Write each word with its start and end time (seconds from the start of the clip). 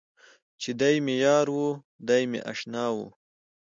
چې 0.61 0.71
دی 0.79 0.95
مې 1.05 1.15
یار 1.25 1.47
و، 1.57 1.65
دی 2.07 2.23
مې 2.31 2.39
اشنا 2.51 2.85
و. 2.95 2.97